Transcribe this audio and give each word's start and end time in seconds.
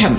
പാഠം 0.00 0.16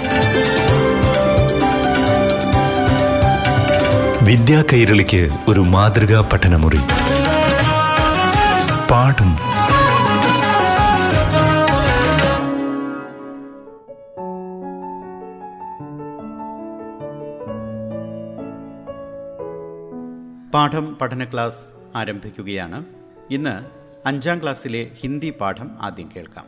വിദ്യാ 4.25 4.63
കൈരളിക്ക് 4.73 5.29
ഒരു 5.47 5.59
മാതൃകാ 5.59 6.29
പഠനമുറി. 6.33 6.79
പാഠം. 8.91 9.31
പാഠം 20.51 20.95
പഠന 20.95 21.23
ക്ലാസ് 21.23 21.63
ആരംഭിക്കുകയാണ്. 21.95 22.85
ഇന്ന് 23.31 23.65
അഞ്ചാം 24.07 24.41
ക്ലാസ്സിലെ 24.41 24.87
ഹിന്ദി 25.01 25.33
പാഠം 25.41 25.71
ആദ്യം 25.81 26.09
കേൾക്കാം. 26.15 26.45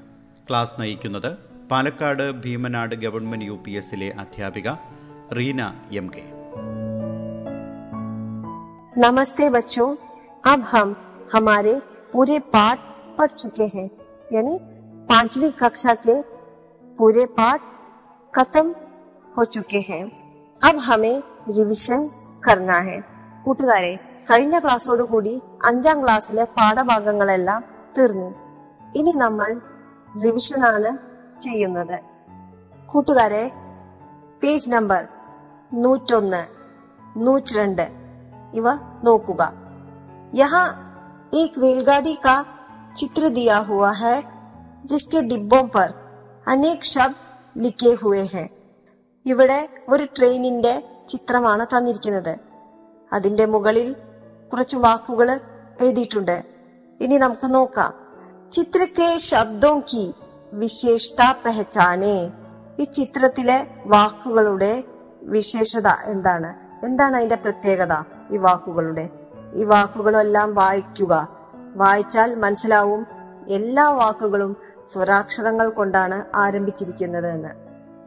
ക്ലാസ് 0.50 0.73
നയിക്കുന്നത് 0.79 1.52
Palakkad 1.70 2.26
Bheemanad 2.44 2.94
government 3.04 3.46
U 3.48 3.57
P 3.64 3.72
എസിലെ 3.80 4.11
അധ്യാപിക 4.25 4.68
റീന 5.39 5.61
എം 6.00 6.08
കെ 6.14 6.26
नमस्ते 8.98 9.44
बच्चों 9.50 9.89
अब 10.44 10.61
हम 10.71 10.89
हमारे 11.35 11.75
पूरे 12.12 12.39
पाठ 12.48 12.79
पढ़ 13.18 13.30
चुके 13.32 13.67
हैं 13.75 13.85
यानी 14.30 14.54
पांचवी 15.08 15.50
कक्षा 15.61 15.94
के 15.96 16.17
पूरे 16.98 17.25
पाठ 17.36 17.61
खत्म 18.35 18.64
हो 19.32 19.44
चुके 19.54 19.80
हैं 19.89 20.03
अब 20.62 20.79
हमें 20.89 21.17
റിവിഷൻ 21.50 22.00
करना 22.43 22.79
है 22.89 22.98
കൂട്ടുകാരെ 23.44 23.93
കഴിഞ്ഞ 24.29 24.57
ക്ലാസ്സോട് 24.58 25.03
കൂടി 25.12 25.35
അഞ്ചാം 25.68 25.98
ക്ലാസ്സിലെ 26.03 26.44
പാഠഭാഗങ്ങളെല്ലാം 26.57 27.61
തീർന്നു 27.96 28.26
ഇനി 28.94 29.12
നമ്മൾ 29.22 29.50
റിവിഷനാണ് 30.14 30.90
ചെയ്യുന്നത് 31.43 31.98
കൂട്ടുകാരെ 32.89 33.44
പേജ് 34.42 34.73
നമ്പർ 34.73 35.03
നൂറ്റൊന്ന് 35.77 36.42
നൂറ്റിരണ്ട് 37.25 37.87
ഇവ 38.55 38.67
നോക്കുക 39.05 39.42
यहाँ 40.33 40.67
एक 41.34 41.53
रेलगाड़ी 41.59 42.14
का 42.17 42.34
चित्र 42.97 43.28
दिया 43.31 43.56
हुआ 43.69 43.91
है 43.95 44.17
जिसके 44.84 45.20
डिब्बों 45.23 45.62
पर 45.69 45.89
अनेक 46.47 46.84
शब्द 46.87 47.17
लिखे 47.56 47.92
हुए 48.03 48.23
हैं 48.34 48.48
ഇവിടെ 49.27 49.56
ഒരു 49.89 50.05
ട്രെയിനിന്റെ 50.17 50.75
ചിത്രമാണ് 51.09 51.64
തന്നിരിക്കുന്നത് 51.73 52.34
അതിന്റെ 53.12 53.45
മുകളിൽ 53.47 53.89
കുറച്ച് 54.51 54.77
വാക്കുകൾ 54.77 55.28
എഴുതിയിട്ടുണ്ട് 55.81 56.37
ഇനി 57.01 57.17
നമുക്ക് 57.17 57.48
നോക്കാം 57.55 57.92
ചിത്രക്കെ 58.53 59.09
ശബ്ദോं 59.28 59.75
की 59.83 60.05
വിശേഷത 60.54 61.34
പെഹച്ചാനെ 61.46 62.32
ഈ 62.80 62.84
ചിത്രത്തിലെ 62.84 63.68
വാക്കുകളുടെ 63.86 64.84
വിശേഷത 65.22 65.88
എന്താണ്? 65.88 66.56
എന്താണ് 66.86 67.18
അതിന്റെ 67.18 67.36
പ്രത്യേകത 67.36 67.94
ഈ 68.32 68.38
വാക്കുകളുടെ? 68.38 69.10
ഈ 69.54 69.64
വാക്കുകളെല്ലാം 69.64 70.56
വായിക്കുക. 70.56 71.28
വായിച്ചാൽ 71.76 72.36
മനസ്സിലാവും 72.36 73.08
എല്ലാ 73.50 73.90
വാക്കുകളും 73.90 74.58
സ്വരാക്ഷരങ്ങൾ 74.88 75.70
കൊണ്ടാണ് 75.70 76.26
ആരംഭിച്ചിരിക്കുന്നത് 76.36 77.28
എന്ന്. 77.28 77.50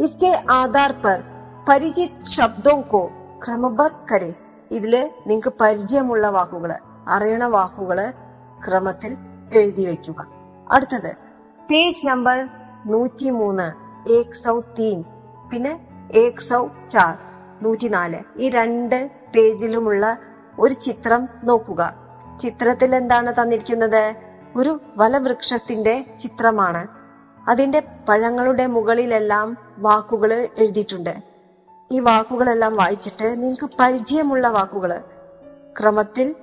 ഇസ്കെ 0.02 0.44
ആധാർ 0.50 0.92
പർ 0.92 1.22
പരിചിത് 1.68 2.26
ശബ്ദം 2.26 2.80
കോ 2.80 3.10
ക്രമബദ് 3.46 4.14
കരെ. 4.14 4.34
ഇതിൽ 4.70 5.10
നിങ്ങൾക്ക് 5.26 5.52
പരിചയമുള്ള 5.60 6.30
വാക്കുകൾ 6.30 6.74
അറിയണ 7.08 7.44
വാക്കുകൾ 7.44 8.12
ക്രമത്തിൽ 8.68 9.16
എഴുതി 9.54 9.86
വെക്കുക. 9.86 10.26
അടുത്തത് 10.72 11.25
പേജ് 11.70 12.06
നമ്പർ 12.06 12.48
നൂറ്റി 12.86 13.30
മൂന്ന് 13.30 13.72
ഏക് 14.12 14.32
സൗ 14.32 14.60
തീൻ 14.60 15.04
പിന്നെ 15.52 15.88
ഏക് 16.14 16.38
സൗ 16.38 16.66
ചാർ 16.90 17.18
നൂറ്റിനാല്. 17.62 18.18
ഈ 18.36 18.48
രണ്ട് 18.48 19.10
പേജിലുമുള്ള 19.34 20.18
ഒരു 20.58 20.74
ചിത്രം 20.74 21.28
നോക്കുക. 21.44 21.94
ചിത്രത്തിൽ 22.40 22.94
എന്താണ് 22.94 23.32
തന്നിരിക്കുന്നത്? 23.32 24.14
ഒരു 24.56 24.80
വലവൃക്ഷത്തിന്റെ 24.96 26.06
ചിത്രമാണ്. 26.20 26.86
അതിന്റെ 27.50 27.82
പഴങ്ങളുടെ 28.08 28.66
മുകളിലെല്ലാം 28.66 29.56
വാക്കുകൾ 29.78 30.48
എഴുതിയിട്ടുണ്ട്. 30.58 31.22
ഈ 31.92 32.00
വാക്കുകളെല്ലാം 32.00 32.76
വായിച്ചിട്ട് 32.76 33.42
നിങ്ങൾക്ക് 33.42 33.70
പരിചയമുള്ള 33.80 34.48
വാക്കുകൾ 34.48 35.00
ക്രമത്തിൽ 35.80 36.34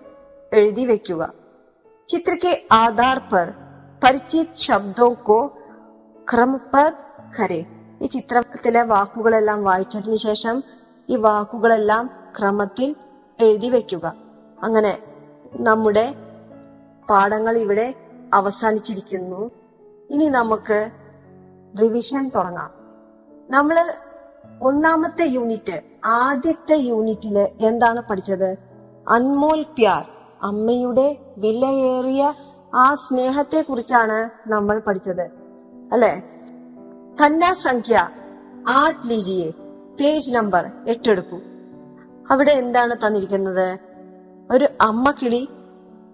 എഴുതി 0.53 0.85
വയ്ക്കുക. 0.85 1.33
ചിത്രയ്ക്ക് 2.09 2.62
ആധാർ 2.72 3.17
പർ 3.17 3.53
പരിചിത് 4.03 4.47
ശബ്ദോं 4.55 5.13
ക്രമപദ് 6.33 6.93
കരെ. 7.39 7.65
ഈ 8.01 8.05
ചിത്രത്തിലെ 8.05 8.83
വാക്കുകളെല്ലാം 8.83 9.63
വായിച്ചതിന് 9.63 10.15
ശേഷം 10.15 10.63
ഈ 11.09 11.15
വാക്കുകളെല്ലാം 11.15 12.09
ക്രമത്തിൽ 12.39 12.95
എഴുതി 13.39 13.69
വെക്കുക. 13.69 14.13
അങ്ങനെ 14.63 14.97
നമ്മുടെ 15.59 16.15
പാഠങ്ങൾ 17.09 17.57
ഇവിടെ 17.57 17.93
അവസാനിച്ചിരിക്കുന്നു. 18.33 19.51
ഇനി 20.09 20.25
നമുക്ക് 20.25 20.89
റിവിഷൻ 21.81 22.29
തുടങ്ങാം. 22.29 22.71
നമ്മൾ 23.49 23.93
ഒന്നാമത്തെ 24.61 25.25
യൂണിറ്റ് 25.25 25.81
ആദ്യത്തെ 26.05 26.75
യൂണിറ്റിൽ 26.75 27.39
എന്താണ് 27.61 28.01
പഠിച്ചത്? 28.01 28.57
അൻമോൽ 29.09 29.63
പ്യാർ 29.63 30.05
അമ്മയുടെ 30.43 31.17
വിലയേറിയ 31.37 32.33
ആ 32.75 32.95
സ്നേഹത്തെ 32.95 33.61
കുറിച്ചാണ് 33.61 34.50
നമ്മൾ 34.50 34.79
പഠിച്ചത്. 34.79 35.22
അല്ലെ? 35.94 36.23
കന്യാസംഖ്യ 37.22 37.53
സംഖ്യ 37.53 38.09
ആട്ട് 38.69 39.09
ലീജിയെ 39.09 39.51
പേജ് 40.00 40.35
നമ്പർ 40.35 40.72
എട്ടെടുക്കൂ. 40.88 41.39
അവിടെ 42.31 42.51
എന്താണ് 42.51 42.95
തന്നിരിക്കുന്നത്? 43.07 43.79
ഒരു 44.51 44.67
അമ്മ 44.81 45.12
കിളി 45.12 45.50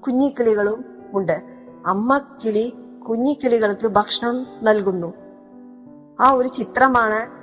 കുഞ്ഞിക്കിളികളും 0.08 0.86
ഉണ്ട്. 1.14 1.42
അമ്മ 1.86 2.22
കിളി 2.46 2.74
കുഞ്ഞിക്കിളികൾക്ക് 3.10 3.88
ഭക്ഷണം 3.88 4.48
നൽകുന്നു. 4.62 5.14
ആ 6.20 6.32
ഒരു 6.32 6.48
ചിത്രമാണ് 6.48 7.40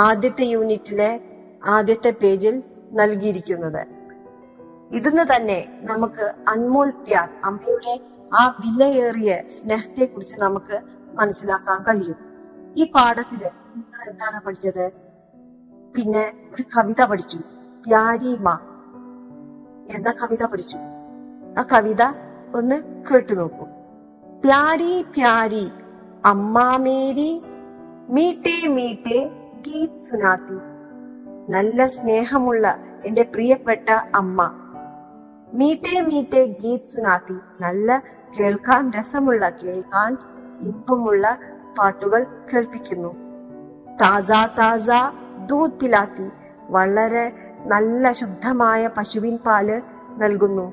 ആദ്യത്തെ 0.00 0.42
യൂണിറ്റിലെ 0.42 1.20
ആദ്യത്തെ 1.64 2.10
പേജിൽ 2.10 2.62
നൽകിയിരിക്കുന്നത്. 2.92 3.99
ഇതിന്ന് 4.90 5.36
തന്നെ 5.36 5.80
നമുക്ക് 5.82 6.34
അൻമോൾ 6.48 6.90
പ്യാർ 6.90 7.28
അമ്മയുടെ 7.44 8.00
ആ 8.34 8.48
വിലയേറിയ 8.48 9.42
സ്നേഹത്തെ 9.48 10.04
കുറിച്ച് 10.04 10.40
നമുക്ക് 10.40 10.80
മനസ്സിലാക്കാൻ 11.14 11.82
കഴിയും. 11.82 12.16
ഈ 12.76 12.92
പാഠത്തിൽ 12.92 13.50
നിങ്ങൾ 13.76 14.10
എന്താണ് 14.10 14.40
പഠിച്ചത്? 14.40 14.92
പിന്നെ 15.96 16.32
ഒരു 16.54 16.64
കവിത 16.76 17.04
പഠിച്ചു. 17.04 17.38
പ്യാരിമ 17.86 18.58
എന്ന 19.90 20.12
കവിത 20.12 20.46
പഠിച്ചു. 20.46 20.76
ആ 21.58 21.62
കവിത 21.62 22.02
ഒന്ന് 22.54 23.04
കേട്ടു 23.12 23.32
നോക്കൂ. 23.32 23.64
പ്യാരി 24.44 25.02
പ്യാരി 25.02 25.70
അമ്മാമേരി 26.24 27.40
മേരി 27.40 27.42
മീട്ടേ 28.08 28.68
മീട്ടെ 28.68 29.30
ഗീത് 29.66 30.10
സുനാത്തി. 30.10 30.58
നല്ല 31.52 31.86
സ്നേഹമുള്ള 31.86 32.76
എന്റെ 33.04 33.22
പ്രിയപ്പെട്ട 33.22 33.88
അമ്മ. 34.14 34.59
മീട്ടെ 35.58 36.00
മീട്ടെ 36.00 36.46
ഗീത് 36.62 36.88
സുനാത്തി 36.88 37.36
നല്ല 37.60 38.02
കേൾക്കാൻ 38.38 38.90
രസമുള്ള 38.92 39.50
കേൾക്കാൻ 39.50 40.18
ഇമ്പമുള്ള 40.62 41.38
പാട്ടുകൾ 41.78 42.26
കേൾപ്പിക്കുന്നു. 42.52 43.10
താസ 44.02 44.30
താസ 44.58 44.88
ദൂത് 45.46 45.72
പിലാത്തി. 45.72 46.28
വളരെ 46.70 47.24
നല്ല 47.66 48.12
ശുദ്ധമായ 48.12 48.86
പശുവിൻ 48.86 49.36
പാൽ 49.46 49.82
നൽകുന്നു. 50.18 50.66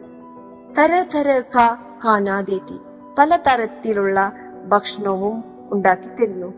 തര 0.78 1.02
തര 1.14 1.40
കാനാദേത്തി 2.06 2.78
പലതരത്തിലുള്ള 3.18 4.32
ഭക്ഷണവും 4.68 5.44
ഉണ്ടാക്കി 5.72 6.09
തരുന്നു. 6.09 6.53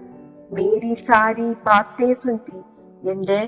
മേരി 0.52 0.94
സാരി 0.94 1.54
പാത്തേ 1.54 2.14
സുൻതി 2.14 2.60
എന്റെ 3.10 3.40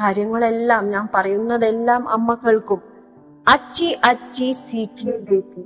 കാര്യങ്ങളെല്ലാം 0.00 0.88
ഞാൻ 0.90 1.08
പറയുന്നതെല്ലാം 1.14 2.08
അമ്മ 2.08 2.34
കേൾക്കും. 2.34 2.89
അച്ചി 3.48 3.98
അച്ചി 4.04 4.52
സീക്കി 4.52 5.12
ബേക്കി 5.28 5.62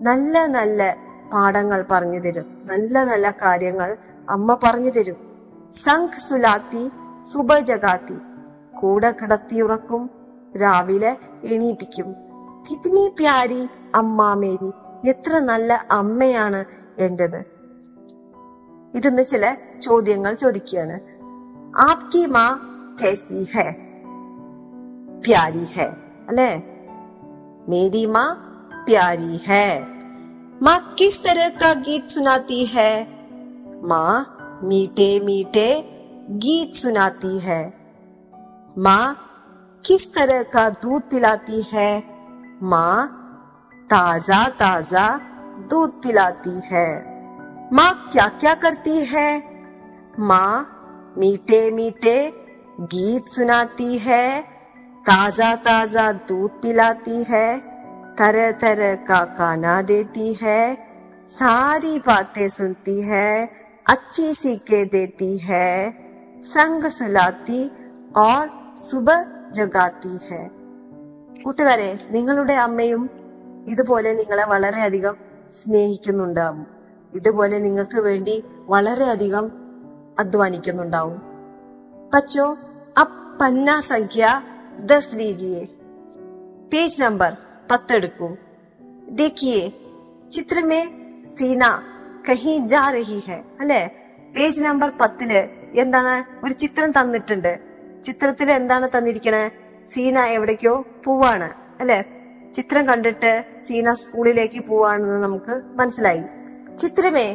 നല്ല 0.00 0.46
നല്ല 0.46 0.96
പാഠങ്ങൾ 1.32 1.86
പറഞ്ഞു 1.90 2.18
തരും. 2.18 2.46
നല്ല 2.64 3.04
നല്ല 3.04 3.30
കാര്യങ്ങൾ 3.30 3.96
അമ്മ 4.30 4.58
പറഞ്ഞു 4.64 4.90
തരും. 4.90 5.16
സംഖ് 5.84 6.20
സുലാത്തി 6.28 6.90
സുബ 7.32 7.58
ജഗാത്തി. 7.58 8.16
കൂടെ 8.80 9.10
കിടത്തിയുറക്കും 9.10 10.10
രാവിലെ 10.62 11.16
എണീപ്പിക്കും. 11.44 12.14
കിത്നി 12.68 13.08
പ്യാരി 13.08 13.68
അമ്മാമേരി 13.94 14.70
എത്ര 15.10 15.38
നല്ല 15.38 15.86
അമ്മയാണ് 15.90 16.64
എന്റെത് 16.98 17.40
ഇതെന്ന് 18.94 19.22
ചില 19.22 19.56
ചോദ്യങ്ങൾ 19.82 20.34
ചോദിക്കുകയാണ്. 20.34 21.00
ആപ്കി 21.80 22.26
മാ 22.26 22.46
കേസി 23.02 23.48
ഹെ? 23.54 23.66
പ്യാരി 25.24 25.64
ഹെ? 25.74 25.88
അല്ലേ? 26.28 26.75
मेरी 27.68 28.06
माँ 28.06 28.34
प्यारी 28.86 29.36
है। 29.36 29.82
माँ 30.62 30.94
किस 30.98 31.24
तरह 31.24 31.48
का 31.48 31.74
गीत 31.74 32.08
सुनाती 32.08 32.66
है? 32.66 33.02
माँ 33.84 34.36
मीठे 34.64 35.20
मीठे 35.20 35.82
गीत 36.30 36.74
सुनाती 36.74 37.38
है। 37.38 37.74
माँ 38.78 39.16
किस 39.86 40.14
तरह 40.14 40.42
का 40.42 40.68
दूध 40.68 41.02
पिलाती 41.02 41.62
है? 41.72 42.04
माँ 42.62 43.06
ताज़ा 43.84 44.48
ताज़ा 44.48 45.20
दूध 45.70 45.90
पिलाती 45.90 46.60
है। 46.64 46.88
माँ 47.72 48.08
क्या 48.12 48.28
क्या 48.28 48.54
करती 48.54 49.04
है? 49.04 49.42
माँ 50.18 50.72
मीठे 51.18 51.70
मीठे 51.70 52.32
गीत 52.80 53.28
सुनाती 53.28 53.98
है। 53.98 54.55
ताजा 55.05 55.53
ताजा 55.65 56.11
दूध 56.29 56.51
पिलाती 56.61 57.23
है 57.29 57.47
तरह 58.19 58.51
तरह 58.61 58.93
का 59.07 59.23
खाना 59.37 59.81
देती 59.83 60.33
है 60.41 60.61
सारी 61.31 61.97
बातें 62.07 62.47
सुनती 62.51 63.01
है 63.03 63.27
अच्छी 63.87 64.27
सीखे 64.35 64.83
देती 64.95 65.37
है 65.41 65.69
संग 66.47 66.85
सुलाती 66.91 67.61
और 68.19 68.43
സുബഹ് 68.81 69.25
ജഗാത്തി 69.57 70.13
ഹെ 70.25 70.39
കൂട്ടുകാരെ 71.43 71.89
നിങ്ങളുടെ 72.13 72.55
അമ്മയും 72.63 73.03
ഇതുപോലെ 73.71 74.11
നിങ്ങളെ 74.19 74.45
വളരെയധികം 74.51 75.15
സ്നേഹിക്കുന്നുണ്ടാവും 75.59 76.63
ഇതുപോലെ 77.13 77.57
നിങ്ങൾക്ക് 77.65 77.99
വേണ്ടി 78.07 78.35
വളരെയധികം 78.73 79.45
അധ്വാനിക്കുന്നുണ്ടാവും 80.23 81.19
बच्चों 82.13 82.47
अब 83.01 83.09
पन्ना 83.39 83.75
संख्या 83.83 84.31
दस 84.85 85.05
लीजिए 85.13 85.61
पेज 86.71 86.93
नंबर 87.01 87.31
പത്തെടുക്കൂ 87.69 88.27
देखिए 89.13 89.59
ചിത്ര 90.31 90.57
में 90.65 90.83
സീന 91.37 91.65
കഹി 92.27 92.53
ജാ 92.71 92.81
രഹി 92.89 93.17
ഹെ 93.27 93.37
അല്ലെ 93.61 93.79
പേജ് 94.33 94.63
നമ്പർ 94.65 94.89
പത്തില് 94.99 95.39
എന്താണ് 95.75 96.13
ഒരു 96.43 96.53
ചിത്രം 96.53 96.89
തന്നിട്ടുണ്ട് 96.91 97.51
ചിത്രത്തിൽ 98.03 98.49
എന്താണ് 98.51 98.87
തന്നിരിക്കണേ 98.95 99.41
സീന 99.91 100.25
എവിടേക്കോ 100.33 100.73
പോവാണ് 101.05 101.47
അല്ലെ 101.81 101.99
ചിത്രം 102.55 102.83
കണ്ടിട്ട് 102.87 103.31
സീന 103.67 103.93
സ്കൂളിലേക്ക് 103.93 104.61
പോവാണെന്ന് 104.67 105.19
നമുക്ക് 105.23 105.55
മനസ്സിലായി 105.79 106.23
ചിത്രമേ 106.79 107.27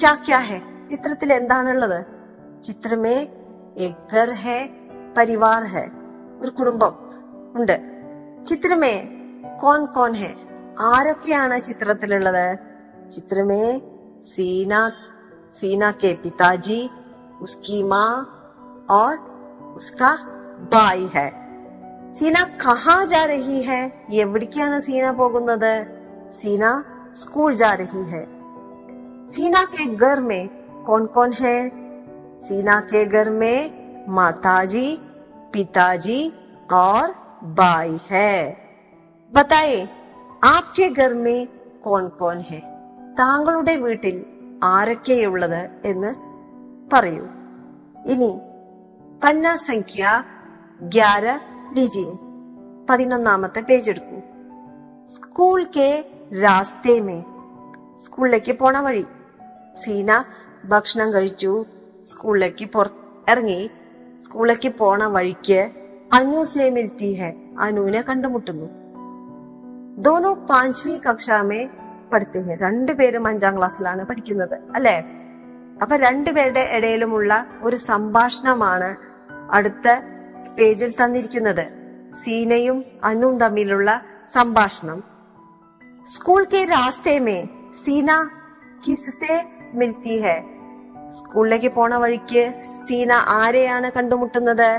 ക്യാ 0.00 0.12
ക്യാ 0.26 0.40
ഹെ 0.48 0.58
ചിത്രത്തിൽ 0.88 1.32
എന്താണുള്ളത് 1.32 2.00
ചിത്രമേ 2.64 3.16
एक 3.78 4.12
घर 4.12 4.30
है 4.36 4.58
परिवार 5.16 5.64
है 5.66 5.84
ഒരു 6.42 6.50
കുടുംബം 6.50 6.92
ഉണ്ട് 7.58 7.76
ചിത്രമേ 8.48 8.94
കോൺ 9.62 9.80
കോൺ 9.96 10.12
ഹെ 10.20 10.30
ആരൊക്കെയാണ് 10.90 11.56
ചിത്രത്തിലുള്ളത് 11.68 12.46
ചിത്രമേ 13.14 13.64
സീന 14.32 14.74
സീന 15.54 15.84
के 15.92 16.10
पिताजी 16.14 16.78
उसकी 17.42 17.78
माँ 17.84 18.10
और 18.90 19.12
उसका 19.76 20.10
भाई 20.72 21.04
है 21.16 21.28
സീന 22.16 22.38
കഹാ 22.62 22.94
ജാ 23.10 23.20
രഹി 23.28 23.58
ഹെ 23.66 23.78
എവിടേക്കാണ് 24.22 24.78
സീന 24.86 25.04
പോകുന്നത് 25.20 25.72
സീന 26.38 26.64
സ്കൂൾ 27.20 27.50
ജാ 27.62 27.70
രഹി 27.80 28.02
ഹെ 28.12 28.22
സീന 29.34 29.56
के 29.72 29.84
घर 29.98 30.18
में 30.22 30.42
कौन 30.86 31.02
कौन 31.14 31.30
है 31.34 31.56
सीना 32.40 32.76
के 32.82 33.00
घर 33.06 33.28
में 33.32 33.58
माताजी 34.08 34.86
पिताजी 35.56 36.20
और 36.74 37.06
भाई 37.56 37.94
है 38.10 38.34
बताइए 39.32 39.80
आपके 40.46 40.88
घर 40.96 41.14
में 41.24 41.38
कौन 41.84 42.08
कौन 42.18 42.38
है 42.50 42.60
താങ്കളുടെ 43.18 43.72
വീട്ടിൽ 43.76 44.16
ആരൊക്കെയുള്ളത് 44.66 45.60
എന്ന് 45.84 46.10
പറയൂ 46.92 47.24
ഇനി 48.06 48.30
പന്ന 49.22 49.46
സംഖ്യ 49.66 50.02
ഗ്യാര 50.94 51.24
ലിജിയെ 51.72 52.14
പതിനൊന്നാമത്തെ 52.88 53.60
പേജ് 53.60 53.90
എടുക്കൂ 53.90 54.18
സ്കൂൾ 55.08 55.60
കെ 55.76 55.88
രാസ്തേ 56.42 56.96
മേ 57.00 57.18
സ്കൂളിലേക്ക് 58.04 58.52
പോണ 58.52 58.76
വഴി 58.80 59.04
സീന 59.76 60.10
ഭക്ഷണം 60.68 61.08
കഴിച്ചു 61.14 61.52
സ്കൂളിലേക്ക് 62.06 62.66
പുറ 62.66 62.86
ഇറങ്ങി 63.28 63.60
സ്കൂളിലേക്ക് 64.27 64.69
പോണ 64.69 65.03
വഴിക്ക് 65.03 65.71
അനു 66.13 66.43
സേ 66.43 66.69
മിൽത്തി 66.69 67.13
ഹെ 67.13 67.35
അനുവിനെ 67.59 68.01
കണ്ടുമുട്ടുന്നു. 68.01 68.65
ദോനോ 69.97 70.33
പാഞ്ച്വി 70.33 70.97
കക്ഷാമേ 70.97 71.69
പഠിത്തേ 72.13 72.55
രണ്ടുപേരും 72.55 73.27
അഞ്ചാം 73.27 73.57
ക്ലാസ്സിലാണ് 73.57 74.05
പഠിക്കുന്നത് 74.05 74.59
അല്ലെ? 74.75 75.03
അപ്പൊ 75.81 75.95
രണ്ടുപേരുടെ 75.95 76.69
ഇടയിലുമുള്ള 76.73 77.45
ഒരു 77.61 77.75
സംഭാഷണമാണ് 77.75 78.95
അടുത്ത 79.51 79.99
പേജിൽ 80.59 80.91
തന്നിരിക്കുന്നത്. 80.91 81.65
സീനയും 82.23 82.85
അനുവും 83.03 83.39
തമ്മിലുള്ള 83.39 84.01
സംഭാഷണം. 84.33 85.03
സ്കൂൾ 86.05 86.43
കെ 86.43 86.65
രാസ്തേ 86.65 87.19
മേ 87.19 87.43
സീന 87.85 88.29
കിസ്സേ 88.87 89.45
മിൽത്തി 89.73 90.21
ഹെ 90.21 90.56
സ്കൂളിലേക്ക് 91.11 91.69
പോണ 91.75 91.93
വഴിക്ക് 92.03 92.43
സീന 92.87 93.11
ആരെയാണ് 93.37 93.89
കണ്ടുമുട്ടുന്നത് 93.97 94.69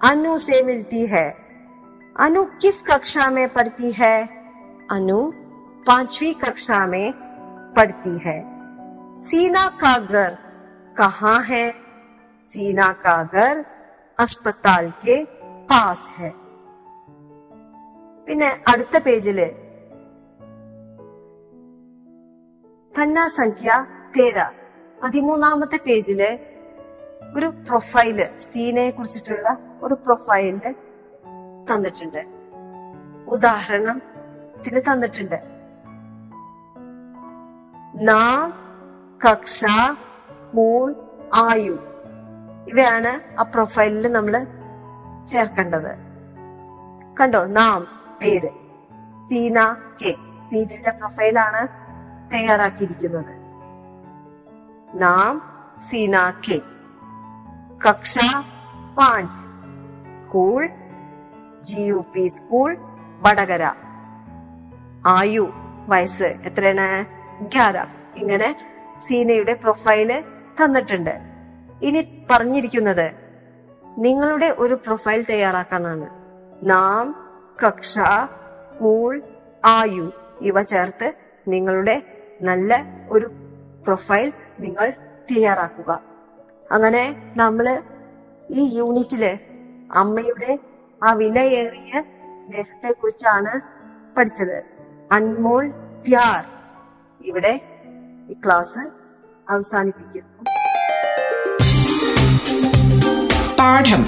അനു 0.00 0.32
സേ 0.46 0.56
മിൽത്തി 0.68 1.02
ഹെ 1.12 1.26
അനു 2.16 2.40
കിസ് 2.62 2.86
കക്ഷാ 2.88 3.26
മേ 3.36 3.44
പഠിത്തി 3.56 3.92
ഹെ 4.00 4.14
അനു 4.96 5.20
पांचवी 5.86 6.32
कक्षा 6.34 6.78
में 6.86 7.12
पढ़ती 7.76 8.18
है 8.24 8.34
सीना 9.20 9.62
का 9.80 9.92
घर 10.10 10.36
कहाँ 10.96 11.38
है 11.44 11.62
सीना 12.48 12.90
का 13.04 13.16
घर 13.34 13.54
अस्पताल 14.18 14.90
के 15.04 15.16
പാസ് 15.70 16.12
ഹെ 16.16 16.30
പിന്നെ 18.26 18.50
അടുത്ത 18.70 18.96
പേജില് 19.04 19.48
പന്ന 22.94 23.18
സംഖ്യ 23.38 23.70
തേരാ 24.14 24.46
പതിമൂന്നാമത്തെ 25.02 25.78
പേജിൽ 25.86 26.38
ഒരു 27.36 27.46
പ്രൊഫൈൽ 27.46 28.38
സ്ത്രീനെ 28.38 28.90
കുറിച്ചിട്ടുള്ള 28.90 29.58
ഒരു 29.82 29.94
പ്രൊഫൈൽ 29.94 30.58
തന്നിട്ടുണ്ട്. 31.72 32.26
ഉദാഹരണം 33.28 34.02
ഉദാഹരണത്തിന് 34.66 34.80
തന്നിട്ടുണ്ട്. 34.80 35.42
കക്ഷ 39.30 39.64
സ്കൂൾ 40.38 40.94
ആയു. 41.34 41.78
ഇവയാണ് 42.68 43.40
ആ 43.40 43.42
പ്രൊഫൈലിൽ 43.42 44.12
നമ്മൾ 44.12 44.46
ചേർക്കേണ്ടത്. 45.28 45.96
കണ്ടോ? 47.20 47.44
നാം 47.44 47.86
പേര്. 48.22 48.48
സീന 49.30 49.76
കെ. 50.02 50.10
സീനയുടെ 50.50 50.90
പ്രൊഫൈലാണ് 50.90 51.68
തയ്യാറാക്കിയിരിക്കുന്നത്. 52.32 53.39
നാം 54.94 55.42
सीना 55.90 56.24
के 56.30 56.58
कक्षा 57.86 58.40
पांच 58.98 59.30
स्कूल 60.18 60.68
बड़गरा 61.64 62.28
സ്കൂൾ 62.28 62.78
വടകര. 63.20 63.72
ആയു 65.06 65.52
വയസ്സ് 65.88 66.22
എത്രയാണ്? 66.22 67.06
ഗ്യാര. 67.42 67.76
ഇങ്ങനെ 68.16 68.56
സീനയുടെ 69.06 69.54
പ്രൊഫൈൽ 69.54 70.24
തന്നിട്ടുണ്ട്. 70.64 71.20
ഇനി 71.82 72.26
പറഞ്ഞിരിക്കുന്നത് 72.30 73.12
നിങ്ങളുടെ 73.98 74.56
ഒരു 74.58 74.74
പ്രൊഫൈൽ 74.74 75.24
തയ്യാറാക്കാനാണ്. 75.30 76.10
നാം 76.62 77.28
കക്ഷ 77.66 77.98
സ്കൂൾ 78.64 79.22
ആയു 79.64 80.12
ഇവ 80.40 80.62
ചേർത്ത് 80.62 81.14
നിങ്ങളുടെ 81.48 82.02
നല്ല 82.42 82.84
ഒരു 83.10 83.39
പ്രൊഫൈൽ 83.84 84.32
നിങ്ങൾ 84.60 84.90
തയ്യാറാക്കുക. 85.30 86.00
അങ്ങനെ 86.72 87.32
നമ്മൾ 87.36 87.82
ഈ 88.50 88.76
യൂണിറ്റിൽ 88.76 89.38
അമ്മയുടെ 89.94 90.58
ആ 91.04 91.12
വിലയേറിയ 91.12 92.02
സ്നേഹത്തെ 92.22 92.92
കുറിച്ചാണ് 92.92 93.60
പഠിച്ചത്. 94.16 94.64
അൻമോൾ 95.12 95.68
പ്യാർ 96.06 96.44
ഇവിടെ 97.20 97.60
ഈ 98.30 98.32
ക്ലാസ് 98.32 98.88
അവസാനിപ്പിക്കുന്നു. 99.48 100.44
പാഠം. 103.58 104.06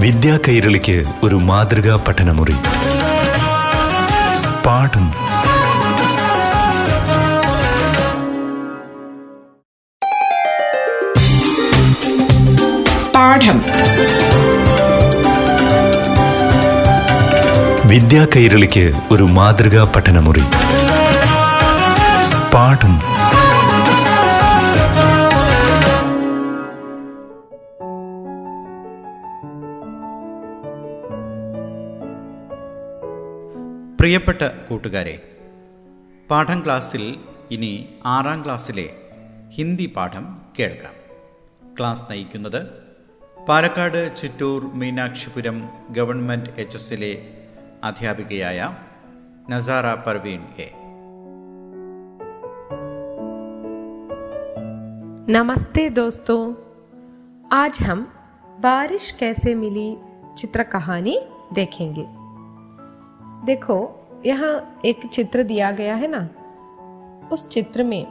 വിദ്യാ 0.00 0.38
കൈരളിക്ക് 0.48 1.04
ഒരു 1.22 1.34
മാതൃകാ 1.34 2.04
പഠനമുറി. 2.08 2.54
പാഠം. 4.66 5.27
വിദ്യാ 17.86 18.26
കൈരളിക്ക് 18.36 18.92
ഒരു 19.10 19.22
മാതൃകാ 19.22 19.92
പഠനമുറി. 19.96 20.42
പാഠം. 22.54 23.18
പ്രിയപ്പെട്ട 34.00 34.42
കൂട്ടുകാരെ 34.42 35.22
പാഠം 36.30 36.62
ക്ലാസ്സിൽ 36.64 37.16
ഇനി 37.50 37.88
ആറാം 38.06 38.44
ക്ലാസ്സിലെ 38.44 38.88
ഹിന്ദി 39.48 39.92
പാഠം 39.96 40.38
കേൾക്കാം. 40.58 40.92
ക്ലാസ് 41.78 42.02
നയിക്കുന്നത് 42.10 42.87
പാലക്കാട് 43.47 44.01
ചിറ്റൂർ 44.19 44.59
മീനാക്ഷിപുരം 44.81 45.57
ഗവൺമെൻറ് 45.91 46.51
എച്ച് 46.57 46.79
എസിലെ 46.79 47.13
അധ്യാപികയായ 47.89 48.59
നസാറ 49.49 49.87
പർവീൺ 50.05 50.43
എ 50.59 50.69
नमस्ते 55.27 55.83
दोस्तों 55.91 56.39
आज 57.51 57.77
हम 57.81 57.99
बारिश 58.59 59.05
कैसे 59.19 59.51
मिली 59.55 59.85
चित्र 60.37 60.63
कहानी 60.73 61.15
देखेंगे 61.53 62.05
देखो 63.45 63.77
यहाँ 64.25 64.81
एक 64.85 65.05
चित्र 65.07 65.43
दिया 65.43 65.69
गया 65.71 65.95
है 65.95 66.07
ना 66.07 66.21
उस 67.31 67.47
चित्र 67.47 67.83
में 67.83 68.03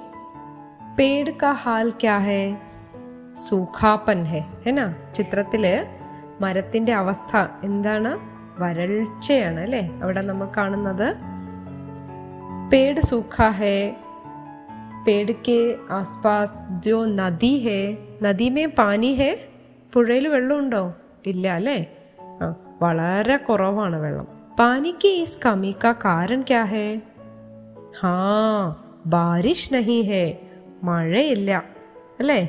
पेड़ 0.96 1.30
का 1.36 1.50
हाल 1.64 1.90
क्या 2.00 2.16
है 2.20 2.42
സൂഖാപ്പൻ 3.42 4.20
ഹെ 4.24 4.40
ഹെന 4.64 4.80
ചിത്രത്തില് 5.14 5.74
മരത്തിന്റെ 6.40 6.92
അവസ്ഥ 6.94 7.32
എന്താണ് 7.64 8.12
വരൾച്ചയാണ് 8.58 9.60
അല്ലെ 9.60 9.82
അവിടെ 10.02 10.22
നമ്മൾ 10.22 10.48
കാണുന്നത് 10.56 11.08
പേട് 12.72 13.02
സൂഖ 13.10 13.48
ഹെ 13.58 13.76
पेड़ 15.04 15.30
के 15.46 15.60
आसपास 15.90 16.50
जो 16.84 16.98
നദി 17.14 17.50
ഹേ 17.64 17.78
നദി 18.22 18.48
മേ 18.50 18.64
പാനി 18.78 19.10
ഹേ 19.14 19.30
പുഴയിൽ 19.92 20.26
വെള്ളമുണ്ടോ 20.28 20.82
ഇല്ല 21.26 21.44
അല്ലേ 21.52 21.78
ആ 22.40 22.48
വളരെ 22.82 23.36
കുറവാണ് 23.46 23.96
വെള്ളം 23.96 24.28
പാനിക്ക് 24.58 25.10
ഇസ് 25.22 25.40
കമി 25.44 25.72
കാ 25.84 25.92
കാരൻ 26.04 26.40
ക്യാ 26.42 26.62
ഹേ 26.64 26.86
ഹാ 28.00 28.14
ബാരിഷ് 29.06 29.70
നഹി 29.74 29.98
ഹേ 30.02 30.24
മഴയില്ല 30.84 31.50
അല്ലേ 32.18 32.40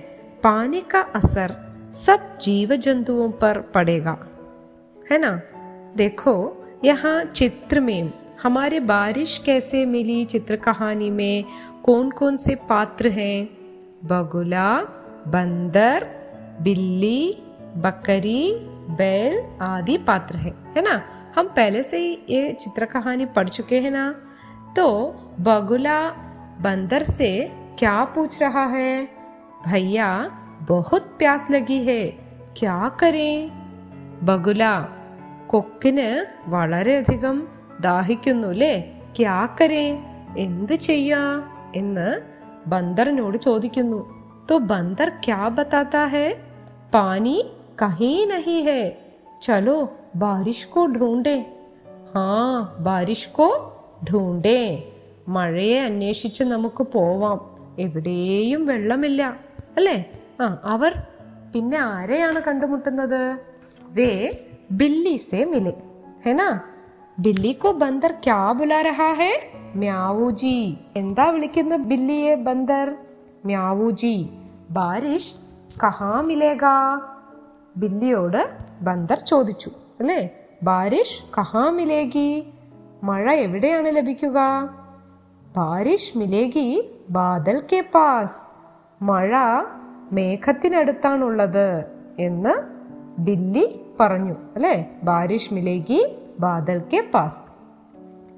पानी 0.43 0.81
का 0.81 1.01
असर 1.01 1.57
सब 1.93 2.39
जीव 2.39 2.77
जंतुओं 2.77 3.31
पर 3.31 3.61
पड़ेगा। 3.61 4.19
है 5.11 5.19
ना? 5.19 5.43
देखो, 5.97 6.65
यहाँ 6.85 7.25
चित्र 7.25 7.81
में 7.81 8.13
हमारे 8.43 8.81
बारिश 8.81 9.39
कैसे 9.39 9.87
मिली, 9.87 10.25
चित्र 10.25 10.57
कहानी 10.57 11.11
में 11.11 11.45
कौन 11.85 12.11
कौन 12.11 12.37
से 12.37 12.55
पात्र 12.55 13.09
हैं? 13.09 13.49
बगुला, 14.05 14.79
बंदर, 15.29 16.07
बिल्ली, 16.63 17.43
बकरी, 17.77 18.55
बैल 18.91 19.59
आदि 19.63 19.99
पात्र 19.99 20.37
है। 20.37 20.55
है 20.77 20.83
ना? 20.83 21.03
हम 21.37 21.47
पहले 21.47 21.83
से 21.83 21.99
ही 21.99 22.19
ये 22.31 22.53
चित्र 22.53 22.85
कहानी 22.85 23.27
पढ़ 23.27 23.49
चुके 23.49 23.81
हैं 23.81 23.91
ना? 23.91 24.15
तो 24.77 25.09
बगुला, 25.41 26.11
बंदर 26.61 27.03
से 27.03 27.53
क्या 27.79 28.05
पूछ 28.05 28.43
रहा 28.43 28.67
है? 28.67 29.18
भैया 29.68 30.08
बहुत 30.70 31.04
प्यास 31.20 31.44
लगी 31.52 31.80
है 31.86 32.02
क्या 32.58 32.78
करें 33.02 33.34
ബഗുല 34.26 34.64
കൊക്കിന് 35.48 36.10
വളരെയധികം 36.48 37.38
ദാഹിക്കുന്നു 37.82 38.50
അല്ലേ 38.50 38.74
ക്യാക്കരെ 39.18 39.86
എന്ത് 40.38 40.76
ചെയ്യാ 40.86 41.24
എന്ന് 41.76 42.08
ബന്ദറിനോട് 42.68 43.38
ചോദിക്കുന്നു 43.48 44.02
तो 44.48 44.54
बंदर 44.62 45.10
क्या 45.24 45.42
बताता 45.50 46.00
है 46.06 46.28
पानी 46.94 47.36
कहीं 47.80 48.26
नहीं 48.28 48.62
है 48.64 48.82
चलो 49.42 49.76
बारिश 50.18 50.64
को 50.66 50.82
ढूंढे 50.88 51.36
हाँ 52.16 52.50
बारिश 52.82 53.26
को 53.38 53.48
ढूंढे 54.04 54.60
മഴയെ 55.28 55.78
അന്വേഷിച്ച് 55.80 56.44
നമുക്ക് 56.44 56.84
പോവാം 56.94 57.38
എവിടെയും 57.80 58.62
വെള്ളമില്ല 58.66 59.22
അല്ലേ? 59.79 60.13
ആ 60.41 60.59
അവർ 60.65 60.95
പിന്നെ 61.55 61.79
ആരെയാണ് 61.79 62.43
കണ്ടുമുട്ടുന്നത്? 62.43 63.39
വേ 63.83 64.31
ബില്ലി 64.71 65.17
സേ 65.17 65.45
മിലെ. 65.45 65.73
ഹെനാ 66.25 66.61
ബില്ലി 67.19 67.53
കോ 67.53 67.71
ബന്ദർ 67.73 68.13
ക്യാ 68.13 68.53
ബുലാ 68.53 68.81
രഹാ 68.81 69.13
ഹേ? 69.13 69.53
മ്യാവൂജി 69.75 70.77
എന്താ 70.97 71.31
വിളിക്കുന്ന 71.31 71.77
ബില്ലിയെ 71.77 72.35
ബന്ദർ? 72.35 72.95
മ്യാവൂജി 73.45 74.29
ബാരിഷ് 74.71 75.35
കഹാ 75.85 76.21
മിലേഗാ? 76.21 77.01
ബില്ലിയോട് 77.77 78.51
ബന്ദർ 78.81 79.19
ചോദിച്ചു 79.19 79.71
അല്ലേ? 80.01 80.31
ബാരിഷ് 80.63 81.23
കഹാ 81.39 81.71
മിലേഗി 81.71 82.47
മഴ 83.03 83.33
എവിടെയാണ് 83.33 83.97
ലഭിക്കുക? 83.97 84.39
ബാരിഷ് 85.57 86.19
മിലേഗി 86.19 86.91
ബാദൽ 87.11 87.63
കെ 87.73 87.81
പാസ്. 87.95 88.58
മഴ 89.03 89.37
മേഘത്തിനടുത്താണുള്ളത് 90.13 91.85
എന്ന് 92.19 92.79
ബില്ലി 93.21 93.81
പറഞ്ഞു 94.01 94.33
അല്ലേ? 94.33 94.91
ബാരിഷ് 95.03 95.55
മിലേഗി 95.55 96.19
ബാദൽ 96.41 96.83
കെ 96.93 97.05
പാസ്. 97.15 97.39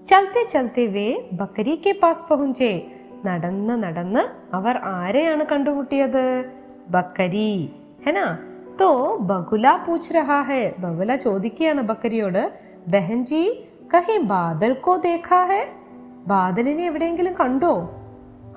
ചലത്തെ 0.09 0.47
ചലത്തെ 0.47 0.87
വേ 0.87 1.29
ബക്കരി 1.33 1.83
കെ 1.87 2.01
പാസ് 2.03 2.27
പहुंचे 2.29 2.87
നടന്ന് 3.25 3.83
നടന്ന് 3.83 4.57
അവർ 4.57 4.81
ആരെയാണ് 4.85 5.47
കണ്ടുമുട്ടിയത്? 5.47 6.45
ബക്കരി. 6.89 7.73
ഹെനാ? 8.07 8.39
തോ 8.81 9.17
ബഗുല 9.17 9.79
പൂച്ച് 9.89 10.13
രഹാ 10.13 10.41
ഹെ. 10.41 10.75
ബഗുല 10.79 11.17
ചോദിക്കുകയാണ് 11.17 11.81
ബക്കരിയോട് 11.81 12.53
ബഹൻജി 12.89 13.69
കഹി 13.95 14.19
ബാദൽ 14.19 14.73
കോ 14.73 14.97
ദേഖാ 14.97 15.45
ഹെ? 15.45 15.69
ബാദലിനെ 16.27 16.85
എവിടെയെങ്കിലും 16.85 17.35
കണ്ടോ? 17.41 17.91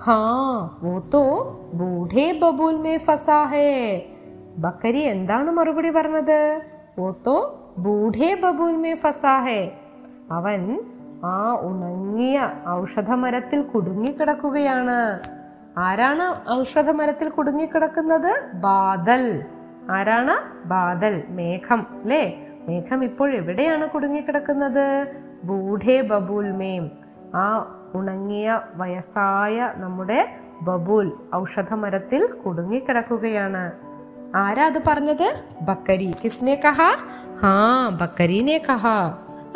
ഹാ 0.01 0.15
വോ 0.83 0.99
തോ 1.13 1.21
ബൂഢേ 1.73 2.39
ബബൂൽ 2.43 2.75
മേ 2.75 2.97
ഫസാ 2.97 3.43
ഹേ 3.43 4.05
ബക്കരി 4.57 4.99
എന്താണ് 4.99 5.51
മറുപടി 5.51 5.89
പറഞ്ഞത്? 5.89 6.61
വോ 6.99 7.15
തോ 7.25 7.35
ബൂഢേ 7.77 8.35
ബബൂൽ 8.35 8.75
മേ 8.75 8.95
ഫസാ 8.95 9.39
ഹേ 9.39 9.71
അവൻ 10.31 10.83
ആ 11.25 11.57
ഉണങ്ങിയ 11.61 12.51
ഔഷധമരത്തിൽ 12.69 13.61
കുടുങ്ങിക്കിടക്കുകയാണ്. 13.61 15.21
ആരാണ് 15.77 16.51
ഔഷധമരത്തിൽ 16.51 17.29
കുടുങ്ങിക്കിടക്കുന്നത്? 17.29 18.51
ബാദൽ. 18.53 19.43
ആരാണ്? 19.91 20.67
ബാദൽ 20.67 21.23
മേഘം 21.29 21.87
അല്ലേ? 22.01 22.47
മേഘം 22.67 23.03
ഇപ്പോൾ 23.03 23.35
എവിടെയാണ് 23.35 23.89
കുടുങ്ങിക്കിടക്കുന്നത്? 23.89 25.07
ബൂഢേ 25.43 26.01
ബബൂൽ 26.01 26.51
മേം 26.51 26.91
ആ 27.35 27.75
ഉണങ്ങിയ 27.95 28.47
വയസ്സായ 28.75 29.57
നമ്മുടെ 29.75 30.19
ബബൂൽ 30.61 31.07
ഔഷധമരത്തിൽ 31.35 32.21
കുടുങ്ങിക്കിടക്കുകയാണ് 32.43 33.63
ആരാ 34.37 34.65
അത് 34.65 34.79
പറഞ്ഞത് 34.87 35.27
ബക്കരി 35.69 36.09
കിസ്നെ 36.21 36.55
കഹാ 36.63 36.89
ഹാ 37.41 37.55
ബക്കരീനെ 38.01 38.57
കഹാ 38.67 38.97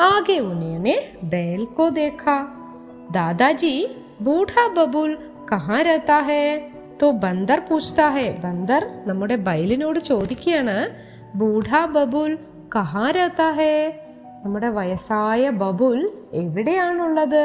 ആകെ 0.08 0.38
ഉനേനെ 0.48 0.96
बैल 1.25 1.62
को 1.77 1.86
देखा 1.91 2.36
दादाजी 3.12 3.75
बूढ़ा 4.22 4.65
बबूल 4.75 5.12
कहाँ 5.50 5.79
रहता 5.84 6.17
है 6.27 6.44
तो 7.00 7.08
ബന്ദർ 7.24 7.60
പൂച്ഛതാ 7.67 8.08
ഹെ 8.10 8.25
ബന്ദർ 8.44 8.82
നമ്മുടെ 9.08 9.36
ബൈലിനോട് 9.48 10.00
ചോദിക്കുകയാണ് 10.10 10.75
ബൂഢാ 11.39 11.82
ബബുൽ 11.96 12.32
കഹാ 12.75 13.06
रहता 13.12 13.48
है 13.60 13.74
നമ്മുടെ 14.44 14.70
വയസ്സായ 14.77 15.50
ബബുൽ 15.62 16.00
എവിടെയാണുള്ളത് 16.41 17.44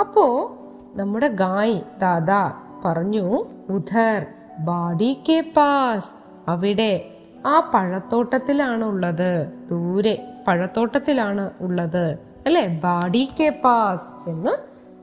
അപ്പോ 0.00 0.56
നമ്മുടെ 0.96 1.28
ഗായ് 1.28 1.80
ദാദാ 2.00 2.52
പറഞ്ഞു 2.84 3.44
ഉധർ 3.68 4.26
ബാഡി 4.58 5.22
കെ 5.28 5.52
പാസ്. 5.56 6.10
അവിടെ 6.48 7.10
ആ 7.46 7.70
പഴത്തോട്ടത്തിലാണ് 7.74 8.84
ഉള്ളത് 8.84 9.46
ദൂരെ 9.70 10.28
പഴത്തോട്ടത്തിലാണ് 10.48 11.50
ഉള്ളത്. 11.60 12.18
അല്ലെ? 12.46 12.66
ബാഡി 12.66 13.28
കെ 13.40 13.60
പാസ്. 13.64 14.30
എന്ന് 14.30 14.50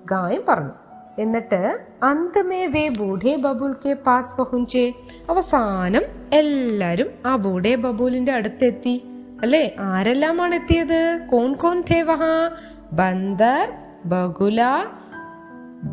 ഗായ് 0.07 0.39
പറഞ്ഞു. 0.49 0.71
എന്നിട്ട് 1.19 1.79
അന്തമേ 2.03 2.65
വേ 2.65 2.89
ബൂഢേ 2.99 3.35
ബബുൽ 3.35 3.75
കെ 3.85 3.93
പാസ് 3.93 4.35
പഹുഞ്ചേ. 4.35 4.93
അവസാനം 5.29 6.01
എല്ലാരും 6.33 7.07
ആ 7.25 7.35
ബൂഢേ 7.35 7.75
ബബുലിന്റെ 7.75 8.31
അടുത്തെത്തി. 8.31 9.03
അല്ലെ? 9.41 9.75
ആരെല്ലാമാണ് 9.79 10.55
എത്തിയത്? 10.55 11.27
കോൺ 11.31 11.53
കോൺ 11.53 11.81
ഥേ 11.81 12.01
വഹാ 12.01 12.49
ബന്ദർ 12.93 13.73
ബഗുല 14.06 14.60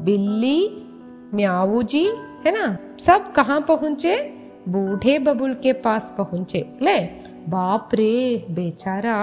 बिल्ली 0.06 0.60
म्याऊ 1.36 1.82
जी 1.92 2.04
है 2.44 2.52
ना 2.52 2.66
सब 3.00 3.32
कहाँ 3.36 3.60
पहुंचे 3.70 4.13
बूढ़े 4.70 5.16
बबुल 5.25 5.54
के 5.63 5.74
पास 5.86 6.13
पहुंचे 6.18 6.62
ले 6.82 6.98
बाप 7.50 7.90
रे 7.96 8.13
बेचारा 8.52 9.18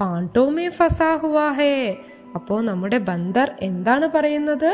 കാണ്ടോ 0.00 0.42
മേ 0.56 0.66
ഫസാ 0.76 1.08
ഹുവാ 1.22 1.46
ഹേ 1.56 1.72
അപ്പോ 2.36 2.54
നമ്മുടെ 2.60 2.98
ബന്ദർ 3.08 3.48
എന്താണ് 3.60 4.06
പറയുന്നത് 4.14 4.70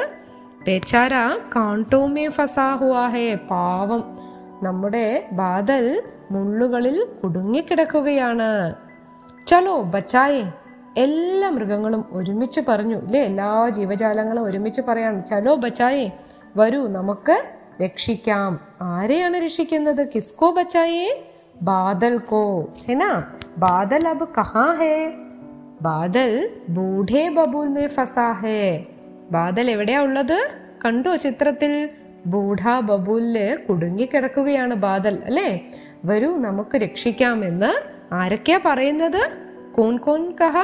ബേച്ചാര 0.67 1.15
കാണ്ടോ 1.55 2.01
മേ 2.07 2.27
ഫസാ 2.37 2.67
ഹുവാ 2.81 3.05
ഹേ 3.15 3.25
പാവം 3.51 4.03
നമ്മുടെ 4.63 5.07
ബാദൽ 5.33 5.87
മുള്ളുകളിൽ 6.35 6.99
കുടുങ്ങിക്കിടക്കുകയാണ് 7.21 8.51
ചലോ 9.47 9.77
ബച്ചായേ 9.95 10.45
എല്ലാ 10.98 11.50
മൃഗങ്ങളും 11.50 12.06
ഒരുമിച്ച് 12.12 12.62
പറഞ്ഞു 12.68 12.96
ഇല്ലേ 12.96 13.24
എല്ലാ 13.24 13.70
ജീവജാലങ്ങളും 13.70 14.44
ഒരുമിച്ച് 14.44 14.82
പറയാണ് 14.82 15.26
ചലോ 15.26 15.56
ബച്ചായേ 15.56 16.12
വരൂ 16.58 16.88
നമുക്ക് 16.88 17.44
രക്ഷിക്കാം. 17.84 18.60
ആരെയാണ് 18.82 19.38
രക്ഷിക്കുന്നത്? 19.38 20.08
കിസ്കോ 20.16 20.52
ബച്ചായേ 20.52 21.24
ബാദൽ 21.62 22.18
കോ 22.18 22.74
ഹെനാ 22.88 23.24
ബാദൽ 23.58 24.08
അബ് 24.08 24.26
കഹാ 24.38 24.74
ഹേ? 24.74 25.14
ബാദൽ 25.82 26.50
ബൂഢേ 26.70 27.30
ബബൂൽ 27.30 27.68
മേ 27.68 27.88
ഫസാ 27.88 28.32
ഹേ. 28.32 28.86
ബാദൽ 29.32 29.72
എവിടെയാ 29.72 30.00
ഉള്ളത്? 30.00 30.50
കണ്ടോ 30.86 31.16
ചിത്രത്തിൽ? 31.16 31.90
ബൂഢ 32.26 32.80
ബബൂലിൽ 32.80 33.56
കുടുങ്ങിക്കിടക്കുകയാണ് 33.70 34.74
ബാദൽ 34.74 35.24
അല്ലേ? 35.26 35.72
വരൂ 36.06 36.38
നമുക്ക് 36.38 36.78
രക്ഷിക്കാം 36.78 36.88
രക്ഷിക്കാമെന്ന് 36.88 38.02
ആരൊക്കെയാ 38.14 38.60
പറയുന്നത്? 38.66 39.41
കോൺ 39.77 39.95
കോൺ 39.99 40.23
കഹ 40.41 40.57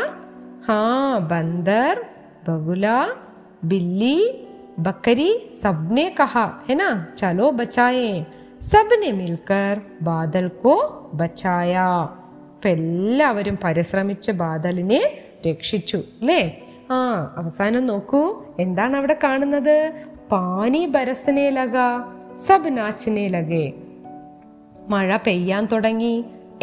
ഹാ 0.66 0.80
ബന്ദർ 1.32 1.96
ബഗുല 2.48 2.86
ബില്ലി 3.64 4.16
ബക്കരി 4.78 5.30
सबने 5.54 6.04
कहा 6.10 6.44
है 6.66 6.74
ना 6.74 6.86
चलो 7.16 7.46
बचाए 7.52 8.06
सबने 8.62 9.10
मिलकर 9.12 9.72
बादल 10.02 10.48
को 10.62 10.74
बचाया 11.14 11.88
അപ്പൊ 12.54 12.70
എല്ലാവരും 12.70 13.56
പരിശ്രമിച്ച് 13.62 14.32
ബാദലിനെ 14.32 14.98
രക്ഷിച്ചു 15.46 15.98
അല്ലേ 16.18 16.42
ആ 16.92 16.98
അവസാനം 17.40 17.82
നോക്കൂ 17.86 18.20
എന്താണ് 18.64 18.94
അവിടെ 18.96 19.16
കാണുന്നത് 19.24 19.76
പാനി 20.32 20.82
ബരസനെ 20.94 21.46
ലഗ 21.50 21.76
സബ് 22.44 22.70
നാച്ചിനെ 22.76 23.24
ലഗേ 23.28 23.64
മഴ 24.88 25.16
പെയ്യാൻ 25.26 25.64
തുടങ്ങി 25.72 26.14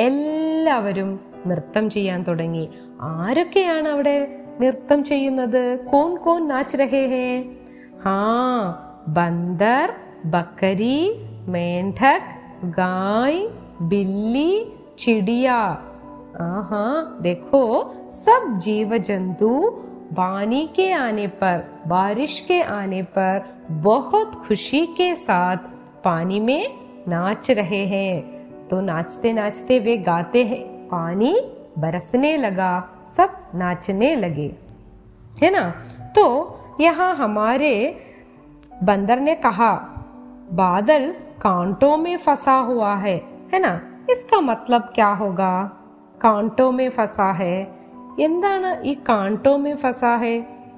എല്ലാവരും 0.08 1.12
നൃത്തം 1.50 1.86
ചെയ്യാൻ 1.89 2.20
തുടങ്ങി 2.24 2.65
ആരൊക്കെയാണ് 3.12 3.88
അവിടെ 3.88 4.18
നൃത്തം 4.62 5.00
ചെയ്യുന്നത് 5.03 5.62
കോൺ 5.91 6.12
കോൺ 6.25 6.41
നാച്ച് 6.48 6.77
രഹേ 6.77 7.03
ഹേ 7.13 7.25
ഹാ 8.06 8.20
ബന്ദർ 9.20 9.89
ബക്കരി 10.34 11.00
മേണ്ഠക് 11.53 12.29
ഗായ് 12.79 13.39
बिल्ली 13.82 14.50
चिड़िया 14.98 15.60
हाँ 16.70 17.20
देखो 17.22 17.62
सब 18.13 18.58
जीव 18.58 18.98
जंतु 19.00 19.50
पानी 20.13 20.65
के 20.75 20.91
आने 20.94 21.27
पर 21.41 21.63
बारिश 21.88 22.39
के 22.48 22.62
आने 22.62 23.01
पर 23.15 23.38
बहुत 23.84 24.36
खुशी 24.46 24.86
के 24.98 25.13
साथ 25.18 25.58
पानी 26.03 26.39
में 26.39 26.63
नाच 27.08 27.50
रहे 27.51 27.86
हैं 27.88 28.68
तो 28.68 28.79
नाचते 28.82 29.34
नाचते 29.34 29.79
वे 29.79 29.96
गाते 30.03 30.44
हैं 30.44 30.63
पानी 30.94 31.34
बरसने 31.77 32.36
लगा 32.38 32.72
सब 33.08 33.36
नाचने 33.56 34.15
लगे 34.15 34.50
है 35.38 35.50
ना 35.50 35.63
तो 36.15 36.25
यहाँ 36.82 37.13
हमारे 37.15 37.74
बंदर 38.84 39.20
ने 39.22 39.36
कहा 39.39 39.72
बादल 40.53 41.12
कांटों 41.41 41.96
में 41.98 42.15
फंसा 42.18 42.58
हुआ 42.70 42.94
है 42.98 43.18
है 43.53 43.60
ना 43.60 43.74
इसका 44.12 44.39
मतलब 44.44 44.91
क्या 44.96 45.10
होगा 45.15 45.51
കാണ്ടോ 46.24 46.65
മേ 46.72 46.86
ഫസാ 46.96 47.27
ഹേ 47.32 47.53
എന്താണ് 48.25 48.70
ഈ 48.84 48.94
കാണ്ടോ 49.10 49.51
മേ 49.58 49.74
ഫസാ 49.84 50.13
ഹേ 50.22 50.34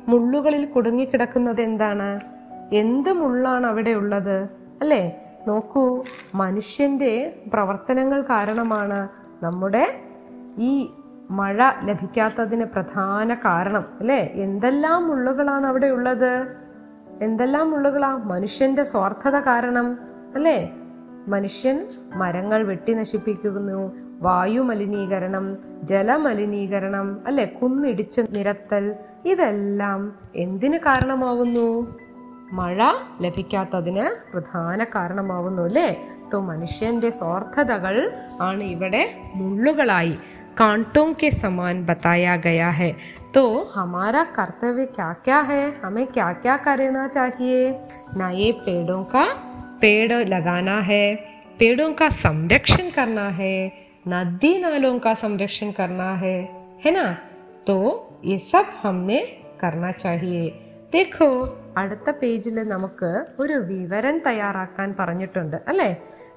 മുള്ളുകളിൽ 0.09 0.63
കുടുങ്ങിക്കിടക്കുന്നത് 0.73 1.61
എന്താണ് 1.61 2.09
എന്ത് 2.81 3.09
മുള്ളാണ് 3.21 3.65
അവിടെ 3.67 3.93
ഉള്ളത് 3.93 4.37
അല്ലേ 4.83 5.01
നോക്കൂ 5.47 5.83
മനുഷ്യന്റെ 6.41 7.13
പ്രവർത്തനങ്ങൾ 7.53 8.19
കാരണമാണ് 8.31 8.99
നമ്മുടെ 9.43 9.83
ഈ 10.58 10.88
മഴ 11.30 11.70
ലഭിക്കാത്തതിന് 11.84 12.64
പ്രധാന 12.64 13.34
കാരണം 13.34 13.84
അല്ലേ? 14.00 14.32
എന്തെല്ലാം 14.34 15.08
മുള്ളുകളാണ് 15.08 15.66
അവിടെ 15.66 15.86
ഉള്ളത്? 15.86 16.46
എന്തെല്ലാം 17.22 17.70
മുള്ളുകളാ 17.70 18.16
മനുഷ്യന്റെ 18.16 18.82
സ്വാർത്ഥത 18.82 19.38
കാരണം 19.38 19.98
അല്ലേ? 20.34 20.72
മനുഷ്യൻ 21.28 21.88
മരങ്ങൾ 22.14 22.62
വെട്ടി 22.62 22.94
നശിപ്പിക്കുന്നു 22.94 23.92
വായു 24.20 24.60
മലിനീകരണം 24.60 25.58
ജലമലിനീകരണം 25.82 27.20
അല്ലെ? 27.26 27.44
കുന്നിടിച്ച് 27.44 28.20
നിരത്തൽ 28.32 28.94
ഇതെല്ലാം 29.24 30.12
എന്തിന് 30.36 30.78
കാരണമാവുന്നു? 30.78 31.96
മഴ 32.52 32.84
ലഭിക്കാത്തതിന് 33.20 34.32
പ്രധാന 34.32 34.84
കാരണമാവുന്നു 34.84 35.62
അല്ലേ? 35.62 36.04
തോ 36.32 36.40
മനുഷ്യന്റെ 36.40 37.10
സ്വാർത്ഥതകൾ 37.10 38.12
ആണ് 38.40 38.62
ഇവിടെ 38.62 39.14
മുള്ളുകളായി. 39.34 40.18
कांटों 40.57 41.13
के 41.13 41.31
समान 41.31 41.85
बताया 41.85 42.35
गया 42.37 42.69
है 42.69 42.91
तो 43.33 43.43
हमारा 43.75 44.23
कर्तव्य 44.23 44.85
क्या 44.85 45.11
क्या 45.23 45.39
है 45.41 45.61
हमें 45.81 46.05
क्या 46.07 46.31
क्या 46.33 46.57
करना 46.57 47.07
चाहिए 47.07 47.71
नए 48.17 48.51
पेड़ों 48.65 49.03
का 49.03 49.23
पेड़ 49.81 50.11
लगाना 50.13 50.79
है 50.81 51.03
पेड़ों 51.59 51.91
का 51.93 52.09
संरक्षण 52.17 52.89
करना 52.89 53.27
है 53.29 53.55
नदी 54.07 54.57
नालों 54.57 54.97
का 54.99 55.13
संरक्षण 55.13 55.71
करना 55.71 56.11
है 56.15 56.37
है 56.85 56.91
ना 56.91 57.11
तो 57.67 57.77
ये 58.25 58.37
सब 58.51 58.71
हमने 58.83 59.19
करना 59.61 59.91
चाहिए 59.91 60.43
देखो 60.93 61.27
അടുത്ത 61.77 62.09
പേജിൽ 62.11 62.57
നമുക്ക് 62.67 63.09
ഒരു 63.39 63.55
വിവരൺ 63.67 64.15
തയ്യാറാക്കാൻ 64.19 64.89
പറഞ്ഞിട്ടുണ്ട് 64.99 65.57
അല്ലെ 65.67 65.89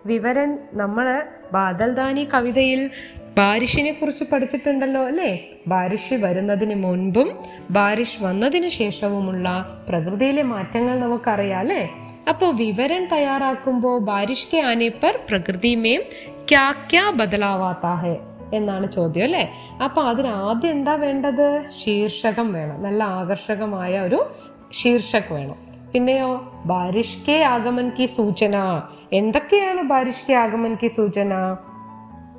വിവരൺ 0.06 0.60
നമ്മൾ 0.72 1.24
ബാദൽദാനി 1.54 2.28
കവിതയിൽ 2.34 2.90
ബാരിഷിനെ 3.38 3.92
കുറിച്ച് 3.92 4.24
പഠിച്ചിട്ടുണ്ടല്ലോ 4.24 5.08
അല്ലേ? 5.08 5.50
ബാരിഷ് 5.68 6.14
വരുന്നതിന് 6.14 6.76
മുൻപും 6.76 7.30
ബാരിഷ് 7.70 8.24
വന്നതിന് 8.24 8.70
ശേഷവുമുള്ള 8.70 9.66
പ്രകൃതിയിലെ 9.90 10.42
മാറ്റങ്ങൾ 10.42 11.00
നമുക്കറിയാം 11.00 11.60
അല്ലെ? 11.60 11.90
അപ്പോൾ 12.30 12.56
വിവരൻ 12.56 13.08
തയ്യാറാക്കുമ്പോൾ 13.12 14.00
ബാരിഷ് 14.00 14.48
കെ 14.54 14.58
ആനെ 14.58 14.90
പർ 14.90 15.20
പ്രകൃതി 15.30 15.76
മേം 15.76 16.02
ക്യാ 16.50 16.72
ക്യാ 16.72 17.10
ബദലാവാത്താ 17.10 17.96
ഹെ 17.96 18.20
എന്നാണ് 18.54 18.92
ചോദ്യം 18.92 19.24
അല്ലേ? 19.24 19.50
അപ്പൊ 19.84 20.02
അതിന് 20.02 20.28
ആദ്യം 20.28 20.72
എന്താ 20.72 20.96
വേണ്ടത്? 20.96 21.68
ശീർഷകം 21.68 22.54
വേണം. 22.54 22.84
നല്ല 22.84 23.04
ആകർഷകമായ 23.04 24.00
ഒരു 24.00 24.32
ശീർഷകം 24.72 25.36
വേണം. 25.36 25.69
പിന്നെയോ 25.94 26.62
ബാരിഷ് 26.66 27.18
കെ 27.28 27.32
ആഗമൻ 27.32 27.90
കി 27.90 28.06
സൂചന. 28.06 28.82
എന്തൊക്കെയാണ് 29.14 29.82
ബാരിഷ് 29.82 30.28
കെ 30.30 30.34
ആഗമൻ 30.34 30.76
കി 30.76 30.88
സൂചന? 30.88 31.34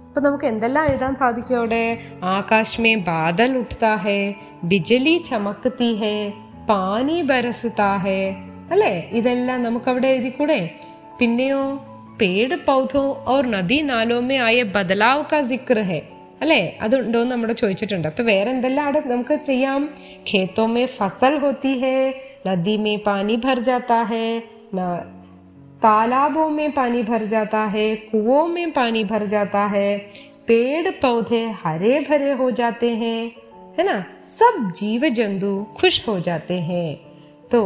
അപ്പൊ 0.08 0.20
നമുക്ക് 0.20 0.44
എന്തെല്ലാം 0.44 0.86
എഴുതാൻ 0.86 1.14
സാധിക്കും 1.16 1.56
അവിടെ? 1.56 1.98
ആകാശ് 2.22 2.80
മേ 2.80 2.94
ബാദൽ 2.94 3.58
ഉഠ്താ 3.58 3.94
ഹേ 3.94 4.34
ബിജലി 4.64 5.16
ചമക്കത്തി 5.16 5.94
ഹേ 5.94 6.32
പാനി 6.68 7.22
ബരസത്താ 7.22 7.96
ഹേ. 7.96 8.36
അല്ലെ? 8.70 9.08
ഇതെല്ലാം 9.12 9.62
നമുക്ക് 9.62 9.90
അവിടെ 9.90 10.08
എഴുതിക്കൂടെ? 10.08 10.70
പിന്നെയോ 11.18 11.86
പേട് 12.20 12.54
പൗധോ 12.54 13.24
ഓർ 13.28 13.46
നദി 13.46 13.80
നാലോ 13.80 14.20
മേ 14.20 14.36
ആയ 14.36 14.62
ബദലാവ് 14.62 15.24
കാ 15.32 15.40
ജിക്ര 15.40 15.80
ഹേ. 15.80 16.02
അല്ലെ 16.43 16.62
അതുണ്ടോ 16.86 17.19
എന്ന് 17.21 17.34
നമ്മുടെ 17.34 17.55
ചോദിച്ചിട്ടുണ്ട് 17.62 18.08
അപ്പൊ 18.10 18.23
വേറെ 18.31 18.49
എന്തെല്ലാം 18.55 18.86
അവിടെ 18.88 19.01
നമുക്ക് 19.13 19.36
ചെയ്യാം 19.49 19.84
ഖേത്തോ 20.29 20.65
മേ 20.75 20.84
ഫസൽ 20.97 21.36
ഹോത്തി 21.43 21.73
ഹേ 21.84 21.95
നദി 22.47 22.75
മേ 22.86 22.95
പാനി 23.08 23.38
ഭർ 23.45 23.60
ജാത്താ 23.69 23.99
ഹേ 24.12 24.25
तालाबों 25.81 26.49
में 26.49 26.71
पानी 26.71 27.01
भर 27.03 27.23
जाता 27.25 27.60
है 27.67 27.95
कुओं 28.05 28.45
में 28.47 28.71
पानी 28.71 29.03
भर 29.03 29.25
जाता 29.25 29.63
है 29.67 29.89
पेड़ 30.47 30.91
पौधे 31.01 31.43
हरे 31.60 31.99
भरे 31.99 32.31
हो 32.34 32.49
जाते 32.51 32.89
हैं 32.95 33.19
है 33.77 33.84
ना 33.84 33.97
सब 34.29 34.71
जीव 34.75 35.08
जंतु 35.12 35.51
खुश 35.77 36.08
हो 36.08 36.19
जाते 36.21 36.60
हैं 36.62 36.89
तो 37.51 37.62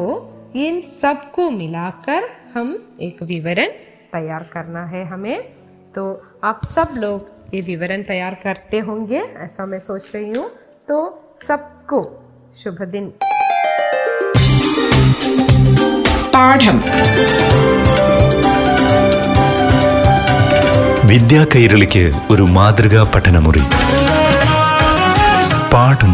इन 0.58 0.82
सब 1.02 1.30
को 1.32 1.50
मिलाकर 1.52 2.30
हम 2.54 2.78
एक 3.02 3.24
विवरण 3.24 3.72
तैयार 4.12 4.44
करना 4.54 4.84
है 4.88 5.04
हमें 5.06 5.38
तो 5.96 6.06
आप 6.44 6.62
सब 6.68 7.00
लोग 7.00 7.33
ये 7.54 7.62
विवरण 7.64 8.04
तैयार 8.04 8.34
करते 8.44 8.80
होंगे 8.90 9.22
ऐसा 9.40 9.66
मैं 9.66 9.80
सोच 9.82 10.12
रही 10.16 10.32
हूँ 10.34 10.48
तो 10.88 10.98
सबको 11.48 12.00
शुभ 12.60 12.80
दिन 12.94 13.08
പാഠം 16.34 16.78
വിദ്യാ 21.10 21.42
കൈരളിക്ക് 21.54 22.04
ഒരു 22.32 22.44
മാതൃകാ 22.58 23.02
പഠനമുറി 23.14 23.64
പാഠം 25.74 26.14